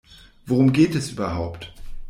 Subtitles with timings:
[0.47, 1.71] Worum geht es überhaupt?